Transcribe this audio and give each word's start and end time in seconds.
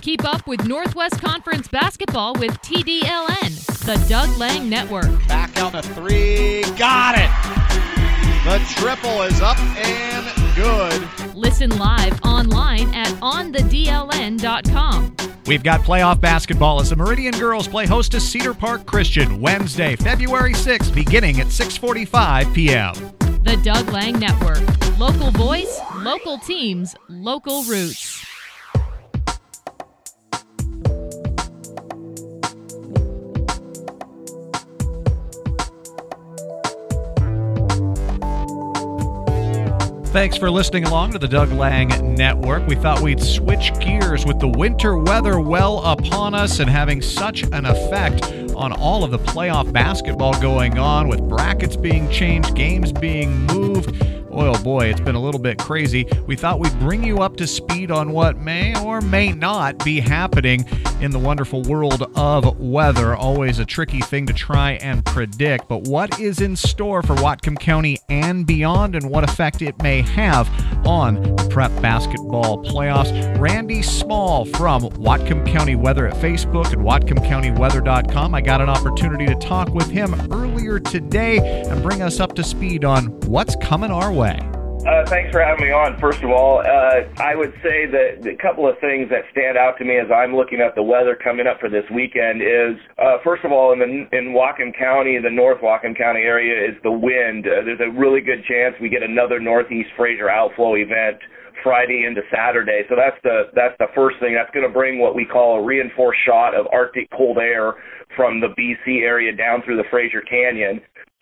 Keep 0.00 0.24
up 0.24 0.46
with 0.46 0.66
Northwest 0.66 1.20
Conference 1.20 1.68
basketball 1.68 2.32
with 2.34 2.52
TDLN, 2.62 3.84
the 3.84 4.02
Doug 4.08 4.34
Lang 4.38 4.70
Network. 4.70 5.10
Back 5.28 5.62
on 5.62 5.72
the 5.72 5.82
three. 5.82 6.62
Got 6.78 7.18
it. 7.18 7.28
The 8.44 8.58
triple 8.80 9.20
is 9.22 9.42
up 9.42 9.58
and 9.76 10.56
good. 10.56 11.06
Listen 11.36 11.76
live 11.76 12.18
online 12.22 12.94
at 12.94 13.08
onthedln.com. 13.20 15.16
We've 15.46 15.62
got 15.62 15.80
playoff 15.80 16.18
basketball 16.18 16.80
as 16.80 16.88
the 16.88 16.96
Meridian 16.96 17.38
Girls 17.38 17.68
play 17.68 17.84
host 17.84 18.12
to 18.12 18.20
Cedar 18.20 18.54
Park 18.54 18.86
Christian 18.86 19.38
Wednesday, 19.38 19.96
February 19.96 20.54
6th, 20.54 20.94
beginning 20.94 21.40
at 21.40 21.48
6:45 21.48 22.54
p.m. 22.54 22.94
The 23.44 23.60
Doug 23.62 23.90
Lang 23.90 24.18
Network. 24.18 24.62
Local 24.98 25.30
voice, 25.30 25.78
local 25.96 26.38
teams, 26.38 26.94
local 27.08 27.64
roots. 27.64 28.19
Thanks 40.12 40.36
for 40.36 40.50
listening 40.50 40.86
along 40.86 41.12
to 41.12 41.20
the 41.20 41.28
Doug 41.28 41.52
Lang 41.52 42.16
Network. 42.16 42.66
We 42.66 42.74
thought 42.74 43.00
we'd 43.00 43.22
switch 43.22 43.72
gears 43.78 44.26
with 44.26 44.40
the 44.40 44.48
winter 44.48 44.98
weather 44.98 45.38
well 45.38 45.78
upon 45.84 46.34
us 46.34 46.58
and 46.58 46.68
having 46.68 47.00
such 47.00 47.44
an 47.44 47.64
effect 47.64 48.24
on 48.56 48.72
all 48.72 49.04
of 49.04 49.12
the 49.12 49.20
playoff 49.20 49.72
basketball 49.72 50.34
going 50.40 50.80
on 50.80 51.06
with 51.06 51.20
brackets 51.28 51.76
being 51.76 52.10
changed, 52.10 52.56
games 52.56 52.90
being 52.90 53.46
moved. 53.46 54.19
Oh 54.42 54.62
boy, 54.62 54.86
it's 54.86 55.00
been 55.00 55.16
a 55.16 55.20
little 55.20 55.40
bit 55.40 55.58
crazy. 55.58 56.06
We 56.26 56.34
thought 56.34 56.60
we'd 56.60 56.78
bring 56.78 57.04
you 57.04 57.20
up 57.20 57.36
to 57.36 57.46
speed 57.46 57.90
on 57.90 58.10
what 58.10 58.38
may 58.38 58.74
or 58.82 59.02
may 59.02 59.32
not 59.32 59.84
be 59.84 60.00
happening 60.00 60.64
in 61.00 61.10
the 61.10 61.18
wonderful 61.18 61.62
world 61.62 62.10
of 62.16 62.58
weather. 62.58 63.14
Always 63.14 63.58
a 63.58 63.66
tricky 63.66 64.00
thing 64.00 64.26
to 64.26 64.32
try 64.32 64.72
and 64.72 65.04
predict, 65.04 65.68
but 65.68 65.82
what 65.82 66.18
is 66.18 66.40
in 66.40 66.56
store 66.56 67.02
for 67.02 67.14
Whatcom 67.16 67.58
County 67.58 67.98
and 68.08 68.46
beyond, 68.46 68.96
and 68.96 69.10
what 69.10 69.24
effect 69.24 69.60
it 69.60 69.80
may 69.82 70.00
have 70.02 70.48
on 70.86 71.36
the 71.36 71.48
prep 71.50 71.70
basketball 71.82 72.64
playoffs? 72.64 73.38
Randy 73.38 73.82
Small 73.82 74.46
from 74.46 74.82
Whatcom 74.82 75.46
County 75.46 75.74
Weather 75.74 76.06
at 76.06 76.14
Facebook 76.14 76.72
and 76.72 76.82
WhatcomCountyWeather.com. 76.82 78.34
I 78.34 78.40
got 78.40 78.60
an 78.60 78.68
opportunity 78.70 79.26
to 79.26 79.34
talk 79.34 79.74
with 79.74 79.90
him 79.90 80.14
earlier 80.32 80.80
today 80.80 81.38
and 81.68 81.82
bring 81.82 82.02
us 82.02 82.20
up 82.20 82.34
to 82.36 82.42
speed 82.42 82.84
on 82.84 83.06
what's 83.26 83.54
coming 83.56 83.90
our 83.90 84.12
way. 84.12 84.29
Uh, 84.80 85.04
thanks 85.06 85.30
for 85.30 85.44
having 85.44 85.66
me 85.66 85.70
on. 85.70 85.98
First 86.00 86.22
of 86.22 86.30
all, 86.30 86.60
uh, 86.64 87.04
I 87.20 87.36
would 87.36 87.52
say 87.62 87.84
that 87.84 88.24
a 88.24 88.36
couple 88.40 88.66
of 88.66 88.78
things 88.80 89.10
that 89.10 89.28
stand 89.30 89.58
out 89.58 89.76
to 89.76 89.84
me 89.84 89.98
as 89.98 90.08
I'm 90.10 90.34
looking 90.34 90.60
at 90.60 90.74
the 90.74 90.82
weather 90.82 91.14
coming 91.14 91.46
up 91.46 91.60
for 91.60 91.68
this 91.68 91.84
weekend 91.92 92.40
is, 92.40 92.80
uh, 92.96 93.18
first 93.22 93.44
of 93.44 93.52
all, 93.52 93.74
in 93.74 93.78
the 93.78 94.08
in 94.16 94.32
Whatcom 94.32 94.72
County, 94.72 95.18
the 95.20 95.30
North 95.30 95.60
Whatcom 95.60 95.92
County 95.96 96.24
area, 96.24 96.56
is 96.56 96.80
the 96.82 96.90
wind. 96.90 97.44
Uh, 97.44 97.60
there's 97.60 97.84
a 97.84 97.92
really 97.92 98.22
good 98.22 98.42
chance 98.48 98.74
we 98.80 98.88
get 98.88 99.02
another 99.02 99.38
Northeast 99.38 99.90
Fraser 99.98 100.30
outflow 100.30 100.76
event 100.76 101.20
Friday 101.62 102.04
into 102.08 102.22
Saturday. 102.32 102.82
So 102.88 102.96
that's 102.96 103.20
the 103.22 103.52
that's 103.54 103.76
the 103.78 103.92
first 103.94 104.16
thing. 104.18 104.32
That's 104.32 104.50
going 104.56 104.66
to 104.66 104.72
bring 104.72 104.98
what 104.98 105.14
we 105.14 105.26
call 105.26 105.60
a 105.60 105.62
reinforced 105.62 106.20
shot 106.24 106.54
of 106.54 106.66
Arctic 106.72 107.10
cold 107.12 107.36
air 107.36 107.74
from 108.16 108.40
the 108.40 108.48
BC 108.58 109.02
area 109.02 109.34
down 109.34 109.62
through 109.62 109.76
the 109.76 109.88
Fraser 109.90 110.20
Canyon. 110.22 110.80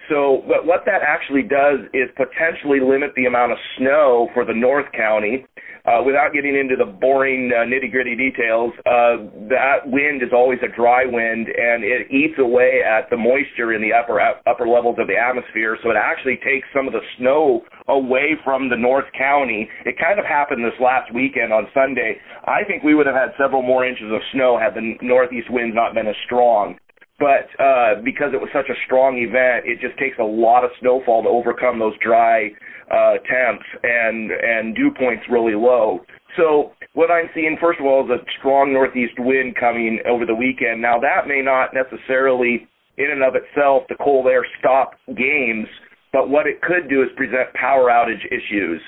So 0.09 0.43
but 0.49 0.67
what 0.67 0.85
that 0.87 1.03
actually 1.03 1.43
does 1.43 1.81
is 1.93 2.09
potentially 2.17 2.81
limit 2.81 3.13
the 3.17 3.27
amount 3.27 3.53
of 3.53 3.59
snow 3.77 4.29
for 4.35 4.45
the 4.45 4.55
North 4.55 4.87
County. 4.97 5.45
Uh, 5.87 6.03
without 6.05 6.35
getting 6.35 6.53
into 6.55 6.77
the 6.77 6.85
boring 6.85 7.49
uh, 7.49 7.65
nitty 7.65 7.91
gritty 7.91 8.15
details, 8.15 8.73
uh, 8.85 9.25
that 9.49 9.81
wind 9.87 10.23
is 10.23 10.29
always 10.35 10.59
a 10.61 10.69
dry 10.77 11.05
wind 11.07 11.49
and 11.49 11.81
it 11.83 12.11
eats 12.13 12.37
away 12.39 12.83
at 12.85 13.09
the 13.09 13.17
moisture 13.17 13.73
in 13.73 13.81
the 13.81 13.89
upper 13.93 14.21
upper 14.21 14.69
levels 14.69 14.97
of 14.99 15.07
the 15.07 15.17
atmosphere. 15.17 15.79
So 15.83 15.89
it 15.89 15.97
actually 15.97 16.37
takes 16.45 16.69
some 16.77 16.87
of 16.87 16.93
the 16.93 17.01
snow 17.17 17.65
away 17.89 18.37
from 18.45 18.69
the 18.69 18.77
North 18.77 19.09
County. 19.17 19.69
It 19.87 19.97
kind 19.99 20.19
of 20.19 20.27
happened 20.27 20.65
this 20.65 20.77
last 20.81 21.13
weekend 21.15 21.53
on 21.53 21.69
Sunday. 21.73 22.21
I 22.45 22.65
think 22.65 22.83
we 22.83 22.95
would 22.95 23.07
have 23.07 23.17
had 23.17 23.33
several 23.41 23.63
more 23.63 23.87
inches 23.87 24.13
of 24.13 24.21
snow 24.33 24.59
had 24.61 24.75
the 24.75 24.97
northeast 25.01 25.49
winds 25.49 25.75
not 25.75 25.95
been 25.95 26.07
as 26.07 26.17
strong 26.27 26.77
but 27.19 27.51
uh, 27.59 28.01
because 28.05 28.31
it 28.33 28.41
was 28.41 28.49
such 28.53 28.71
a 28.71 28.79
strong 28.87 29.19
event, 29.19 29.67
it 29.67 29.81
just 29.81 29.99
takes 29.99 30.19
a 30.19 30.25
lot 30.25 30.65
of 30.65 30.71
snowfall 30.81 31.23
to 31.23 31.29
overcome 31.29 31.79
those 31.79 31.99
dry 31.99 32.51
uh, 32.91 33.19
temps 33.27 33.67
and 33.83 34.31
and 34.31 34.75
dew 34.75 34.91
points 34.97 35.25
really 35.31 35.55
low. 35.55 36.01
So 36.37 36.73
what 36.95 37.11
I'm 37.11 37.29
seeing, 37.35 37.57
first 37.61 37.81
of 37.81 37.87
all, 37.87 38.05
is 38.05 38.11
a 38.11 38.23
strong 38.39 38.73
northeast 38.73 39.19
wind 39.19 39.57
coming 39.59 39.99
over 40.09 40.27
the 40.27 40.35
weekend. 40.35 40.81
Now 40.81 40.99
that 41.01 41.27
may 41.27 41.43
not 41.43 41.75
necessarily, 41.75 42.69
in 42.97 43.11
and 43.11 43.23
of 43.23 43.35
itself, 43.35 43.83
the 43.89 43.97
cold 43.99 44.27
air 44.27 44.47
stop 44.59 44.93
games, 45.09 45.67
but 46.13 46.31
what 46.31 46.47
it 46.47 46.63
could 46.63 46.89
do 46.89 47.03
is 47.03 47.09
present 47.17 47.53
power 47.55 47.91
outage 47.91 48.25
issues, 48.31 48.81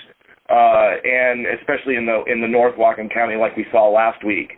uh, 0.48 1.02
and 1.02 1.46
especially 1.58 1.96
in 1.96 2.06
the 2.06 2.22
in 2.30 2.40
the 2.40 2.48
North 2.48 2.76
Whatcom 2.76 3.12
County, 3.12 3.34
like 3.34 3.56
we 3.56 3.66
saw 3.72 3.90
last 3.90 4.24
week. 4.24 4.52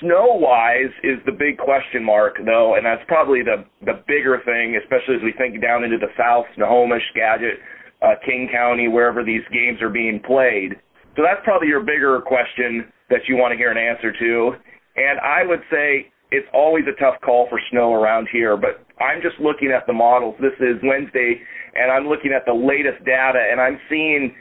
Snow 0.00 0.34
wise 0.34 0.90
is 1.04 1.18
the 1.26 1.32
big 1.32 1.58
question 1.58 2.02
mark 2.02 2.36
though, 2.44 2.74
and 2.74 2.84
that's 2.84 3.02
probably 3.06 3.42
the 3.42 3.64
the 3.86 4.02
bigger 4.08 4.42
thing, 4.44 4.76
especially 4.82 5.14
as 5.14 5.22
we 5.22 5.32
think 5.38 5.62
down 5.62 5.84
into 5.84 5.98
the 5.98 6.10
south, 6.18 6.46
Snohomish, 6.56 7.02
Skagit, 7.14 7.62
uh, 8.02 8.18
King 8.26 8.48
County, 8.50 8.88
wherever 8.88 9.22
these 9.22 9.46
games 9.52 9.80
are 9.80 9.90
being 9.90 10.20
played. 10.26 10.74
So 11.14 11.22
that's 11.22 11.40
probably 11.44 11.68
your 11.68 11.86
bigger 11.86 12.20
question 12.20 12.90
that 13.10 13.20
you 13.28 13.36
want 13.36 13.52
to 13.52 13.56
hear 13.56 13.70
an 13.70 13.78
answer 13.78 14.10
to. 14.10 14.52
And 14.96 15.20
I 15.20 15.46
would 15.46 15.62
say 15.70 16.10
it's 16.32 16.48
always 16.52 16.84
a 16.90 16.98
tough 16.98 17.20
call 17.22 17.46
for 17.48 17.60
snow 17.70 17.94
around 17.94 18.26
here, 18.32 18.56
but 18.56 18.82
I'm 18.98 19.22
just 19.22 19.38
looking 19.38 19.70
at 19.70 19.86
the 19.86 19.92
models. 19.92 20.34
This 20.40 20.58
is 20.58 20.82
Wednesday, 20.82 21.38
and 21.74 21.92
I'm 21.92 22.08
looking 22.08 22.32
at 22.34 22.42
the 22.44 22.54
latest 22.54 23.04
data, 23.04 23.38
and 23.38 23.60
I'm 23.60 23.78
seeing 23.88 24.34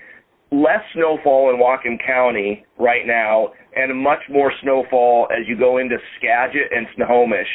less 0.51 0.81
snowfall 0.95 1.53
in 1.53 1.61
Whatcom 1.61 1.97
County 2.05 2.65
right 2.79 3.05
now 3.05 3.53
and 3.75 3.95
much 3.97 4.19
more 4.29 4.51
snowfall 4.61 5.27
as 5.31 5.47
you 5.47 5.57
go 5.57 5.77
into 5.77 5.97
Skagit 6.17 6.71
and 6.71 6.87
Snohomish. 6.95 7.47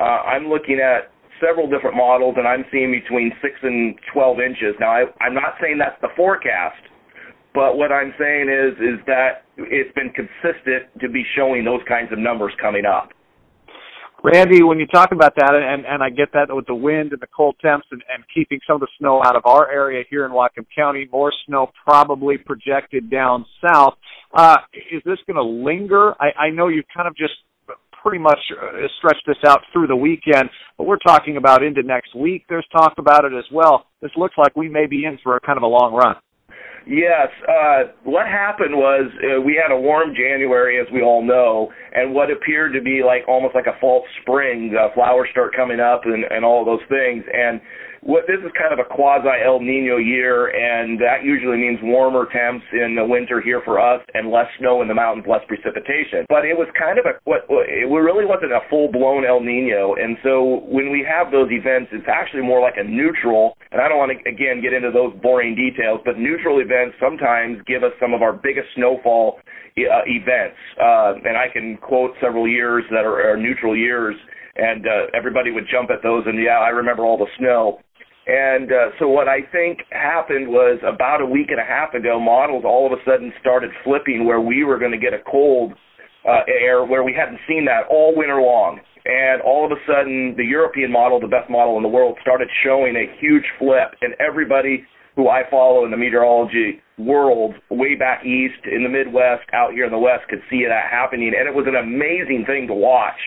Uh, 0.00 0.22
I'm 0.26 0.48
looking 0.48 0.80
at 0.80 1.12
several 1.40 1.68
different 1.68 1.96
models, 1.96 2.34
and 2.38 2.46
I'm 2.46 2.64
seeing 2.70 2.90
between 2.90 3.32
6 3.42 3.54
and 3.62 3.94
12 4.12 4.40
inches. 4.40 4.74
Now, 4.80 4.92
I, 4.92 5.04
I'm 5.20 5.34
not 5.34 5.54
saying 5.60 5.78
that's 5.78 6.00
the 6.00 6.08
forecast, 6.16 6.80
but 7.54 7.76
what 7.76 7.92
I'm 7.92 8.14
saying 8.18 8.48
is 8.48 8.72
is 8.78 8.98
that 9.06 9.44
it's 9.58 9.92
been 9.94 10.10
consistent 10.10 10.88
to 11.00 11.08
be 11.08 11.24
showing 11.36 11.64
those 11.64 11.82
kinds 11.88 12.12
of 12.12 12.18
numbers 12.18 12.52
coming 12.60 12.86
up. 12.86 13.10
Randy, 14.24 14.62
when 14.62 14.78
you 14.78 14.86
talk 14.86 15.10
about 15.10 15.34
that, 15.34 15.52
and, 15.52 15.84
and 15.84 16.00
I 16.00 16.08
get 16.08 16.32
that 16.34 16.46
with 16.54 16.66
the 16.66 16.74
wind 16.74 17.12
and 17.12 17.20
the 17.20 17.26
cold 17.26 17.56
temps 17.60 17.86
and, 17.90 18.02
and 18.14 18.22
keeping 18.32 18.60
some 18.66 18.76
of 18.76 18.80
the 18.80 18.86
snow 18.98 19.20
out 19.24 19.34
of 19.34 19.42
our 19.46 19.68
area 19.68 20.04
here 20.08 20.24
in 20.24 20.30
Whatcom 20.30 20.64
County, 20.74 21.08
more 21.10 21.32
snow 21.46 21.70
probably 21.84 22.38
projected 22.38 23.10
down 23.10 23.44
south. 23.60 23.94
Uh, 24.32 24.58
is 24.92 25.02
this 25.04 25.18
going 25.26 25.36
to 25.36 25.42
linger? 25.42 26.14
I, 26.22 26.46
I 26.46 26.50
know 26.50 26.68
you've 26.68 26.84
kind 26.94 27.08
of 27.08 27.16
just 27.16 27.32
pretty 28.00 28.18
much 28.18 28.38
uh, 28.52 28.86
stretched 28.98 29.26
this 29.26 29.36
out 29.44 29.60
through 29.72 29.88
the 29.88 29.96
weekend, 29.96 30.48
but 30.78 30.84
we're 30.84 30.98
talking 30.98 31.36
about 31.36 31.64
into 31.64 31.82
next 31.82 32.14
week. 32.14 32.44
There's 32.48 32.66
talk 32.70 32.94
about 32.98 33.24
it 33.24 33.32
as 33.32 33.44
well. 33.52 33.86
This 34.00 34.12
looks 34.16 34.34
like 34.38 34.54
we 34.54 34.68
may 34.68 34.86
be 34.86 35.04
in 35.04 35.18
for 35.24 35.36
a 35.36 35.40
kind 35.40 35.56
of 35.56 35.64
a 35.64 35.68
long 35.68 35.94
run. 35.94 36.14
Yes. 36.86 37.28
Uh, 37.48 37.92
what 38.04 38.26
happened 38.26 38.74
was 38.74 39.10
uh, 39.22 39.40
we 39.40 39.60
had 39.60 39.72
a 39.72 39.80
warm 39.80 40.14
January, 40.14 40.80
as 40.80 40.86
we 40.92 41.02
all 41.02 41.24
know, 41.24 41.70
and 41.94 42.12
what 42.14 42.30
appeared 42.30 42.72
to 42.74 42.80
be 42.80 43.02
like 43.04 43.22
almost 43.28 43.54
like 43.54 43.66
a 43.66 43.78
false 43.80 44.04
spring. 44.22 44.74
Uh, 44.78 44.92
flowers 44.94 45.28
start 45.30 45.54
coming 45.54 45.80
up 45.80 46.02
and, 46.04 46.24
and 46.30 46.44
all 46.44 46.64
those 46.64 46.82
things. 46.88 47.24
And 47.32 47.60
what 48.02 48.26
this 48.26 48.42
is 48.42 48.50
kind 48.58 48.74
of 48.74 48.82
a 48.82 48.88
quasi 48.90 49.30
El 49.46 49.62
Nino 49.62 49.96
year, 49.96 50.50
and 50.50 50.98
that 50.98 51.22
usually 51.22 51.56
means 51.56 51.78
warmer 51.82 52.26
temps 52.34 52.66
in 52.74 52.98
the 52.98 53.06
winter 53.06 53.40
here 53.40 53.62
for 53.64 53.78
us 53.78 54.02
and 54.14 54.30
less 54.30 54.50
snow 54.58 54.82
in 54.82 54.88
the 54.88 54.94
mountains, 54.94 55.24
less 55.30 55.42
precipitation. 55.46 56.26
But 56.28 56.42
it 56.42 56.58
was 56.58 56.66
kind 56.74 56.98
of 56.98 57.06
a 57.06 57.14
what 57.22 57.46
it 57.48 57.86
really 57.86 58.26
wasn't 58.26 58.50
a 58.50 58.66
full 58.68 58.90
blown 58.90 59.24
El 59.24 59.38
Nino, 59.38 59.94
and 59.94 60.18
so 60.26 60.66
when 60.66 60.90
we 60.90 61.06
have 61.06 61.30
those 61.30 61.48
events, 61.54 61.94
it's 61.94 62.10
actually 62.10 62.42
more 62.42 62.60
like 62.60 62.74
a 62.76 62.84
neutral. 62.84 63.54
And 63.70 63.80
I 63.80 63.86
don't 63.86 64.02
want 64.02 64.10
to 64.10 64.18
again 64.26 64.58
get 64.58 64.74
into 64.74 64.90
those 64.90 65.14
boring 65.22 65.54
details, 65.54 66.02
but 66.04 66.18
neutral 66.18 66.58
events 66.58 66.98
sometimes 66.98 67.62
give 67.70 67.86
us 67.86 67.94
some 68.02 68.14
of 68.14 68.20
our 68.20 68.34
biggest 68.34 68.66
snowfall 68.74 69.38
uh, 69.78 70.02
events, 70.10 70.58
uh, 70.82 71.22
and 71.22 71.38
I 71.38 71.46
can 71.54 71.78
quote 71.78 72.18
several 72.20 72.50
years 72.50 72.82
that 72.90 73.06
are, 73.06 73.30
are 73.30 73.38
neutral 73.38 73.78
years 73.78 74.18
and 74.54 74.86
uh, 74.86 75.08
everybody 75.16 75.50
would 75.50 75.64
jump 75.70 75.88
at 75.90 76.02
those 76.02 76.24
and 76.26 76.36
yeah 76.36 76.60
i 76.60 76.68
remember 76.68 77.04
all 77.04 77.16
the 77.16 77.24
snow 77.38 77.78
and 78.26 78.70
uh, 78.70 78.90
so 78.98 79.08
what 79.08 79.28
I 79.28 79.40
think 79.50 79.80
happened 79.90 80.48
was 80.48 80.78
about 80.86 81.20
a 81.20 81.26
week 81.26 81.48
and 81.50 81.58
a 81.58 81.64
half 81.64 81.94
ago, 81.94 82.20
models 82.20 82.62
all 82.64 82.86
of 82.86 82.92
a 82.92 83.02
sudden 83.04 83.32
started 83.40 83.70
flipping 83.82 84.26
where 84.26 84.40
we 84.40 84.64
were 84.64 84.78
going 84.78 84.92
to 84.92 84.98
get 84.98 85.12
a 85.12 85.22
cold 85.28 85.72
uh, 86.28 86.42
air 86.46 86.84
where 86.84 87.02
we 87.02 87.12
hadn't 87.12 87.40
seen 87.48 87.64
that 87.66 87.82
all 87.90 88.14
winter 88.16 88.40
long. 88.40 88.78
And 89.04 89.42
all 89.42 89.66
of 89.66 89.72
a 89.72 89.80
sudden, 89.82 90.34
the 90.36 90.44
European 90.44 90.92
model, 90.92 91.18
the 91.18 91.26
best 91.26 91.50
model 91.50 91.76
in 91.76 91.82
the 91.82 91.88
world, 91.88 92.16
started 92.22 92.46
showing 92.62 92.94
a 92.94 93.10
huge 93.18 93.42
flip, 93.58 93.98
and 94.00 94.14
everybody 94.20 94.86
who 95.16 95.28
I 95.28 95.42
follow 95.50 95.84
in 95.84 95.90
the 95.90 95.96
meteorology 95.96 96.80
world 96.98 97.54
way 97.68 97.96
back 97.96 98.24
east 98.24 98.62
in 98.64 98.84
the 98.84 98.88
Midwest, 98.88 99.42
out 99.52 99.72
here 99.72 99.84
in 99.84 99.90
the 99.90 99.98
West, 99.98 100.28
could 100.30 100.40
see 100.48 100.64
that 100.68 100.88
happening. 100.88 101.32
And 101.36 101.48
it 101.48 101.54
was 101.54 101.66
an 101.66 101.74
amazing 101.74 102.44
thing 102.46 102.68
to 102.68 102.74
watch. 102.74 103.18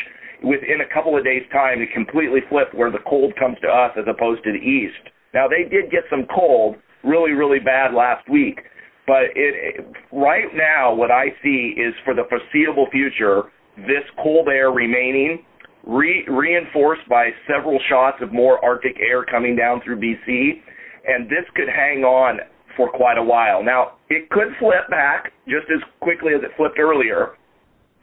Within 0.43 0.81
a 0.81 0.93
couple 0.93 1.17
of 1.17 1.23
days' 1.23 1.43
time, 1.51 1.81
it 1.81 1.89
completely 1.93 2.41
flipped 2.49 2.73
where 2.73 2.91
the 2.91 3.03
cold 3.07 3.33
comes 3.37 3.57
to 3.61 3.67
us 3.67 3.91
as 3.97 4.05
opposed 4.07 4.43
to 4.43 4.51
the 4.51 4.59
east. 4.59 5.09
Now, 5.33 5.47
they 5.47 5.67
did 5.69 5.91
get 5.91 6.03
some 6.09 6.25
cold 6.33 6.75
really, 7.03 7.31
really 7.31 7.59
bad 7.59 7.93
last 7.93 8.27
week. 8.29 8.59
But 9.07 9.29
it, 9.35 9.85
right 10.11 10.49
now, 10.53 10.93
what 10.93 11.11
I 11.11 11.27
see 11.43 11.75
is 11.77 11.93
for 12.03 12.13
the 12.15 12.23
foreseeable 12.27 12.87
future, 12.91 13.43
this 13.77 14.03
cold 14.21 14.47
air 14.49 14.71
remaining, 14.71 15.45
re, 15.85 16.25
reinforced 16.27 17.07
by 17.07 17.29
several 17.47 17.79
shots 17.87 18.17
of 18.21 18.33
more 18.33 18.63
Arctic 18.65 18.97
air 18.99 19.23
coming 19.23 19.55
down 19.55 19.81
through 19.83 19.99
BC, 19.99 20.61
and 21.05 21.29
this 21.29 21.45
could 21.55 21.69
hang 21.69 22.03
on 22.03 22.39
for 22.75 22.89
quite 22.89 23.17
a 23.17 23.23
while. 23.23 23.63
Now, 23.63 23.93
it 24.09 24.29
could 24.29 24.49
flip 24.59 24.89
back 24.89 25.31
just 25.47 25.67
as 25.69 25.81
quickly 26.01 26.33
as 26.33 26.41
it 26.43 26.51
flipped 26.57 26.79
earlier, 26.79 27.37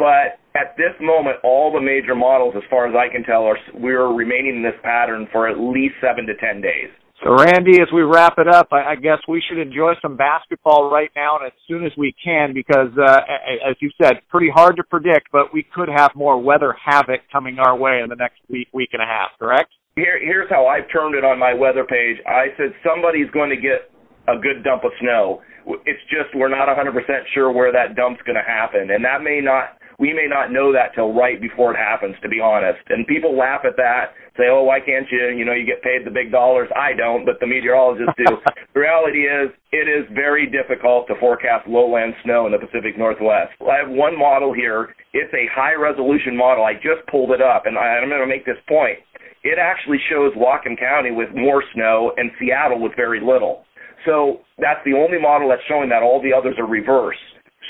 but 0.03 0.43
at 0.59 0.75
this 0.75 0.99
moment, 0.99 1.37
all 1.45 1.71
the 1.71 1.81
major 1.81 2.17
models, 2.17 2.55
as 2.57 2.67
far 2.69 2.91
as 2.91 2.95
I 2.99 3.07
can 3.07 3.23
tell, 3.23 3.47
are 3.47 3.57
we're 3.73 4.13
remaining 4.13 4.57
in 4.57 4.63
this 4.63 4.75
pattern 4.83 5.29
for 5.31 5.47
at 5.47 5.63
least 5.63 5.95
seven 6.03 6.27
to 6.27 6.35
ten 6.43 6.61
days. 6.61 6.91
So, 7.23 7.39
Randy, 7.39 7.79
as 7.81 7.87
we 7.95 8.03
wrap 8.03 8.35
it 8.39 8.49
up, 8.49 8.67
I, 8.73 8.83
I 8.83 8.95
guess 8.97 9.23
we 9.29 9.41
should 9.47 9.63
enjoy 9.63 9.95
some 10.03 10.17
basketball 10.17 10.91
right 10.91 11.11
now 11.15 11.39
and 11.39 11.47
as 11.47 11.53
soon 11.69 11.87
as 11.87 11.93
we 11.97 12.13
can 12.19 12.53
because, 12.53 12.91
uh, 12.99 13.21
as 13.63 13.77
you 13.79 13.91
said, 14.03 14.15
pretty 14.29 14.51
hard 14.51 14.75
to 14.75 14.83
predict, 14.83 15.31
but 15.31 15.55
we 15.55 15.63
could 15.63 15.89
have 15.89 16.11
more 16.17 16.43
weather 16.43 16.75
havoc 16.75 17.21
coming 17.31 17.61
our 17.61 17.79
way 17.79 18.01
in 18.03 18.09
the 18.11 18.17
next 18.17 18.41
week, 18.51 18.67
week 18.75 18.91
and 18.93 19.01
a 19.01 19.07
half, 19.07 19.31
correct? 19.39 19.71
Here, 19.95 20.19
here's 20.19 20.51
how 20.51 20.67
I've 20.67 20.91
termed 20.91 21.15
it 21.15 21.23
on 21.23 21.39
my 21.39 21.55
weather 21.55 21.85
page. 21.85 22.17
I 22.27 22.47
said 22.57 22.75
somebody's 22.83 23.31
going 23.31 23.51
to 23.51 23.57
get 23.57 23.87
a 24.27 24.35
good 24.35 24.65
dump 24.65 24.83
of 24.83 24.91
snow. 25.01 25.43
It's 25.87 26.03
just 26.11 26.35
we're 26.35 26.51
not 26.51 26.67
100% 26.67 26.91
sure 27.35 27.53
where 27.53 27.71
that 27.71 27.95
dump's 27.95 28.23
going 28.27 28.35
to 28.35 28.43
happen, 28.43 28.91
and 28.91 29.05
that 29.05 29.23
may 29.23 29.39
not 29.39 29.79
we 29.99 30.13
may 30.13 30.27
not 30.29 30.53
know 30.53 30.73
that 30.73 30.95
till 30.95 31.13
right 31.13 31.41
before 31.41 31.75
it 31.75 31.79
happens, 31.79 32.17
to 32.23 32.29
be 32.29 32.41
honest. 32.41 32.81
And 32.89 33.07
people 33.07 33.37
laugh 33.37 33.63
at 33.65 33.77
that, 33.77 34.15
say, 34.37 34.49
"Oh, 34.49 34.63
why 34.65 34.81
can't 34.81 35.11
you? 35.11 35.29
You 35.29 35.45
know, 35.45 35.53
you 35.53 35.67
get 35.67 35.83
paid 35.83 36.05
the 36.05 36.11
big 36.11 36.31
dollars." 36.31 36.69
I 36.77 36.93
don't, 36.93 37.25
but 37.25 37.41
the 37.41 37.47
meteorologists 37.47 38.15
do. 38.17 38.39
the 38.75 38.81
reality 38.81 39.27
is, 39.27 39.51
it 39.73 39.89
is 39.89 40.07
very 40.13 40.47
difficult 40.47 41.07
to 41.09 41.15
forecast 41.17 41.67
lowland 41.67 42.15
snow 42.25 42.47
in 42.47 42.53
the 42.53 42.59
Pacific 42.59 42.99
Northwest. 42.99 43.53
I 43.61 43.77
have 43.77 43.91
one 43.91 44.19
model 44.19 44.53
here. 44.53 44.95
It's 45.13 45.33
a 45.35 45.47
high 45.53 45.75
resolution 45.75 46.37
model. 46.37 46.65
I 46.65 46.75
just 46.75 47.07
pulled 47.11 47.33
it 47.33 47.43
up, 47.43 47.67
and 47.67 47.79
I'm 47.79 48.09
going 48.09 48.21
to 48.21 48.27
make 48.27 48.45
this 48.45 48.61
point. 48.69 48.99
It 49.45 49.59
actually 49.59 49.99
shows 50.09 50.33
Whatcom 50.35 50.79
County 50.79 51.11
with 51.11 51.29
more 51.35 51.65
snow 51.75 52.13
and 52.17 52.31
Seattle 52.39 52.81
with 52.81 52.95
very 52.95 53.21
little. 53.21 53.65
So 54.07 54.41
that's 54.59 54.81
the 54.85 54.95
only 54.95 55.21
model 55.21 55.49
that's 55.49 55.63
showing 55.69 55.89
that. 55.91 56.03
All 56.03 56.23
the 56.23 56.33
others 56.33 56.55
are 56.59 56.67
reverse 56.67 57.19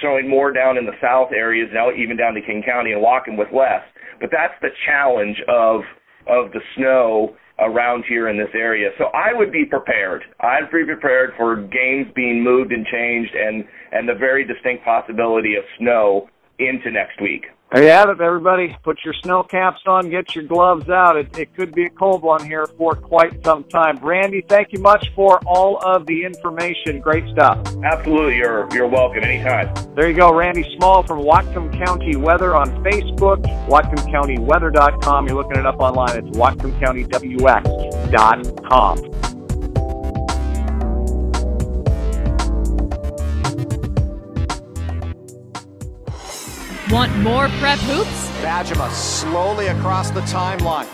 showing 0.01 0.29
more 0.29 0.53
down 0.53 0.79
in 0.79 0.87
the 0.87 0.97
south 1.01 1.31
areas 1.35 1.69
now, 1.73 1.91
even 1.93 2.17
down 2.17 2.35
to 2.35 2.41
King 2.41 2.63
County 2.65 2.93
and 2.93 3.03
Whatcom 3.03 3.37
with 3.37 3.49
less. 3.53 3.83
But 4.21 4.31
that's 4.33 4.55
the 4.61 4.71
challenge 4.87 5.37
of 5.49 5.83
of 6.27 6.53
the 6.53 6.61
snow 6.77 7.35
around 7.59 8.05
here 8.09 8.29
in 8.29 8.39
this 8.39 8.55
area. 8.55 8.91
So 8.99 9.07
I 9.07 9.33
would 9.33 9.53
be 9.53 9.65
prepared. 9.65 10.23
I'd 10.41 10.71
be 10.73 10.85
prepared 10.85 11.31
for 11.37 11.57
games 11.57 12.07
being 12.15 12.43
moved 12.43 12.73
and 12.73 12.87
changed, 12.87 13.35
and 13.35 13.65
and 13.93 14.09
the 14.09 14.15
very 14.15 14.47
distinct 14.47 14.85
possibility 14.85 15.57
of 15.57 15.65
snow 15.79 16.29
into 16.59 16.91
next 16.91 17.21
week. 17.21 17.47
There 17.73 17.85
you 17.85 17.89
have 17.89 18.11
it, 18.11 18.21
everybody. 18.21 18.77
Put 18.83 18.99
your 19.03 19.15
snow 19.23 19.43
caps 19.43 19.81
on, 19.87 20.11
get 20.11 20.35
your 20.35 20.45
gloves 20.45 20.91
out. 20.91 21.17
It, 21.17 21.39
it 21.39 21.57
could 21.57 21.75
be 21.75 21.85
a 21.85 21.91
cold 21.91 22.23
one 22.23 22.45
here 22.45 22.67
for 22.67 22.95
quite 22.95 23.43
some 23.45 23.65
time. 23.65 23.97
Randy, 24.03 24.45
thank 24.47 24.75
you 24.75 24.79
much 24.79 25.11
for 25.15 25.41
all 25.47 25.83
of 25.83 26.07
the 26.07 26.23
information. 26.23 27.01
Great 27.01 27.25
stuff. 27.33 27.57
Absolutely. 27.83 28.37
You're, 28.37 28.69
you're 28.75 28.89
welcome 28.89 29.25
anytime. 29.25 29.73
There 29.95 30.11
you 30.11 30.15
go. 30.15 30.35
Randy 30.35 30.71
Small 30.77 31.03
from 31.03 31.21
Whatcom 31.21 31.73
County 31.87 32.15
Weather 32.15 32.55
on 32.55 32.69
Facebook, 32.85 33.43
WhatcomCountyWeather.com. 33.69 35.27
You're 35.27 35.37
looking 35.37 35.57
it 35.57 35.65
up 35.65 35.81
online. 35.81 36.19
It's 36.19 36.37
WhatcomCountyWX.com. 36.37 39.12
Want 46.93 47.17
more 47.21 47.49
prep 47.59 47.79
hoops? 47.79 48.29
Bajema 48.43 48.91
slowly 48.91 49.69
across 49.69 50.11
the 50.11 50.21
timeline. 50.21 50.87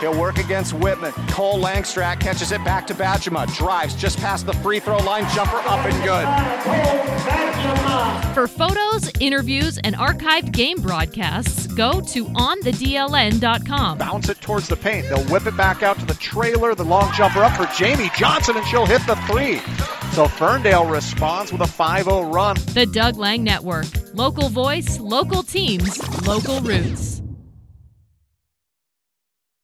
He'll 0.00 0.18
work 0.18 0.38
against 0.38 0.72
Whitman. 0.72 1.12
Cole 1.28 1.60
Langstrat 1.60 2.18
catches 2.18 2.50
it 2.50 2.64
back 2.64 2.84
to 2.88 2.94
Bajema. 2.94 3.46
Drives 3.56 3.94
just 3.94 4.18
past 4.18 4.44
the 4.44 4.54
free 4.54 4.80
throw 4.80 4.96
line. 4.96 5.24
Jumper 5.32 5.58
up 5.58 5.86
and 5.86 6.02
good. 6.02 6.26
For 8.34 8.48
photos, 8.48 9.08
interviews, 9.20 9.78
and 9.78 9.94
archived 9.94 10.50
game 10.50 10.80
broadcasts, 10.82 11.68
go 11.68 12.00
to 12.00 12.24
onthedln.com. 12.24 13.98
Bounce 13.98 14.30
it 14.30 14.40
towards 14.40 14.66
the 14.66 14.76
paint. 14.76 15.08
They'll 15.08 15.22
whip 15.26 15.46
it 15.46 15.56
back 15.56 15.84
out 15.84 15.96
to 16.00 16.06
the 16.06 16.14
trailer. 16.14 16.74
The 16.74 16.84
long 16.84 17.12
jumper 17.12 17.44
up 17.44 17.52
for 17.56 17.72
Jamie 17.78 18.10
Johnson, 18.16 18.56
and 18.56 18.66
she'll 18.66 18.84
hit 18.84 19.06
the 19.06 19.14
three. 19.28 19.60
So 20.12 20.26
Ferndale 20.26 20.86
responds 20.86 21.52
with 21.52 21.60
a 21.60 21.68
5 21.68 22.06
0 22.06 22.22
run. 22.32 22.56
The 22.74 22.86
Doug 22.86 23.16
Lang 23.16 23.44
Network. 23.44 23.86
Local 24.14 24.48
voice, 24.48 24.98
local 24.98 25.44
teams, 25.44 25.96
local 26.26 26.60
roots. 26.62 27.19